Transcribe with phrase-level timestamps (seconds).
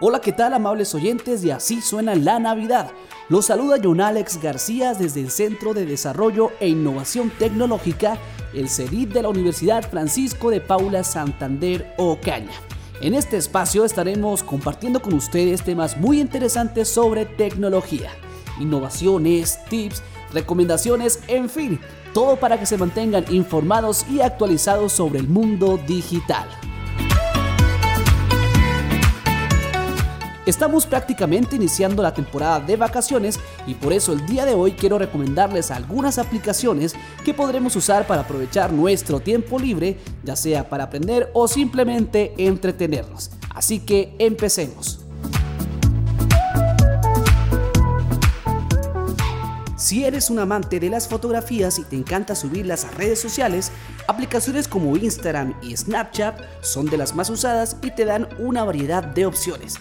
[0.00, 1.44] Hola, ¿qué tal amables oyentes?
[1.44, 2.90] Y así suena la Navidad.
[3.28, 8.18] Los saluda John Alex García desde el Centro de Desarrollo e Innovación Tecnológica,
[8.52, 12.52] el CEDIT de la Universidad Francisco de Paula Santander Ocaña.
[13.00, 18.10] En este espacio estaremos compartiendo con ustedes temas muy interesantes sobre tecnología,
[18.58, 20.02] innovaciones, tips,
[20.32, 21.78] recomendaciones, en fin,
[22.12, 26.48] todo para que se mantengan informados y actualizados sobre el mundo digital.
[30.46, 34.98] Estamos prácticamente iniciando la temporada de vacaciones y por eso el día de hoy quiero
[34.98, 36.94] recomendarles algunas aplicaciones
[37.24, 43.30] que podremos usar para aprovechar nuestro tiempo libre, ya sea para aprender o simplemente entretenernos.
[43.54, 45.00] Así que empecemos.
[49.76, 53.70] Si eres un amante de las fotografías y te encanta subirlas a redes sociales,
[54.08, 59.02] aplicaciones como Instagram y Snapchat son de las más usadas y te dan una variedad
[59.02, 59.78] de opciones.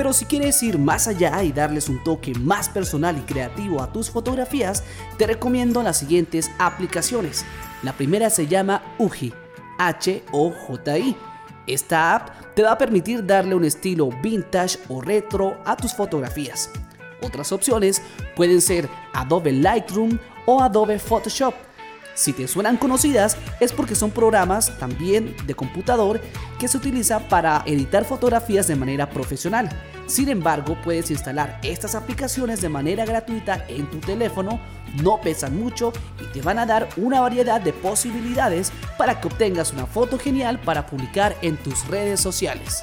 [0.00, 3.92] Pero si quieres ir más allá y darles un toque más personal y creativo a
[3.92, 4.82] tus fotografías,
[5.18, 7.44] te recomiendo las siguientes aplicaciones.
[7.82, 9.30] La primera se llama Uji,
[9.78, 11.16] H-O-J-I.
[11.66, 16.70] Esta app te va a permitir darle un estilo vintage o retro a tus fotografías.
[17.20, 18.00] Otras opciones
[18.34, 21.52] pueden ser Adobe Lightroom o Adobe Photoshop.
[22.14, 26.20] Si te suenan conocidas es porque son programas también de computador
[26.58, 29.68] que se utiliza para editar fotografías de manera profesional.
[30.06, 34.60] Sin embargo, puedes instalar estas aplicaciones de manera gratuita en tu teléfono,
[35.02, 39.72] no pesan mucho y te van a dar una variedad de posibilidades para que obtengas
[39.72, 42.82] una foto genial para publicar en tus redes sociales.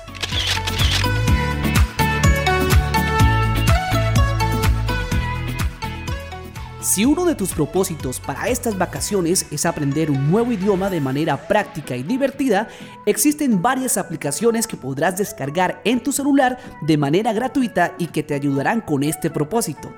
[6.97, 11.47] Si uno de tus propósitos para estas vacaciones es aprender un nuevo idioma de manera
[11.47, 12.69] práctica y divertida,
[13.05, 18.33] existen varias aplicaciones que podrás descargar en tu celular de manera gratuita y que te
[18.33, 19.93] ayudarán con este propósito.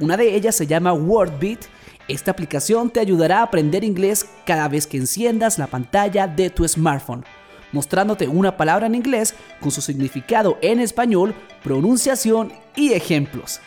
[0.00, 1.60] Una de ellas se llama WordBeat.
[2.08, 6.68] Esta aplicación te ayudará a aprender inglés cada vez que enciendas la pantalla de tu
[6.68, 7.24] smartphone
[7.72, 13.60] mostrándote una palabra en inglés con su significado en español, pronunciación y ejemplos.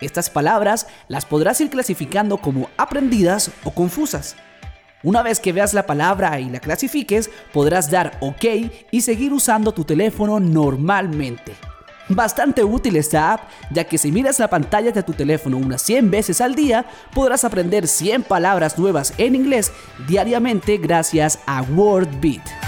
[0.00, 4.36] Estas palabras las podrás ir clasificando como aprendidas o confusas.
[5.02, 8.44] Una vez que veas la palabra y la clasifiques, podrás dar OK
[8.90, 11.54] y seguir usando tu teléfono normalmente.
[12.08, 16.10] Bastante útil esta app, ya que si miras la pantalla de tu teléfono unas 100
[16.10, 19.72] veces al día, podrás aprender 100 palabras nuevas en inglés
[20.08, 22.67] diariamente gracias a WordBeat.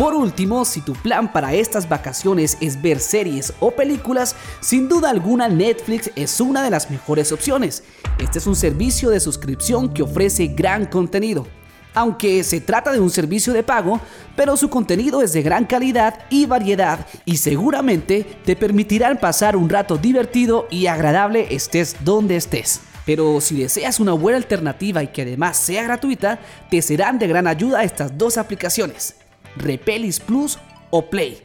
[0.00, 5.10] Por último, si tu plan para estas vacaciones es ver series o películas, sin duda
[5.10, 7.82] alguna Netflix es una de las mejores opciones.
[8.18, 11.46] Este es un servicio de suscripción que ofrece gran contenido.
[11.92, 14.00] Aunque se trata de un servicio de pago,
[14.36, 19.68] pero su contenido es de gran calidad y variedad y seguramente te permitirán pasar un
[19.68, 22.80] rato divertido y agradable estés donde estés.
[23.04, 26.38] Pero si deseas una buena alternativa y que además sea gratuita,
[26.70, 29.19] te serán de gran ayuda estas dos aplicaciones.
[29.56, 30.58] Repelis Plus
[30.90, 31.38] o Play.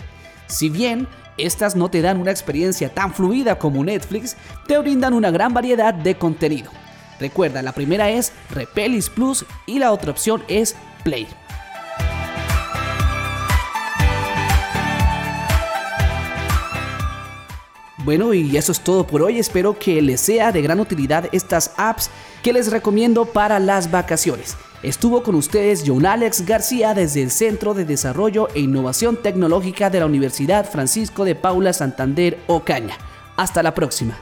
[0.48, 1.08] Si bien
[1.38, 5.94] estas no te dan una experiencia tan fluida como Netflix, te brindan una gran variedad
[5.94, 6.72] de contenido.
[7.20, 11.28] Recuerda, la primera es Repelis Plus y la otra opción es Play.
[18.06, 19.40] Bueno, y eso es todo por hoy.
[19.40, 22.12] Espero que les sea de gran utilidad estas apps
[22.44, 24.56] que les recomiendo para las vacaciones.
[24.84, 30.00] Estuvo con ustedes John Alex García desde el Centro de Desarrollo e Innovación Tecnológica de
[30.00, 32.98] la Universidad Francisco de Paula Santander Ocaña.
[33.36, 34.18] Hasta la próxima.